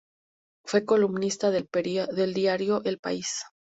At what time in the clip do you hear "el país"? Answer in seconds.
2.85-3.43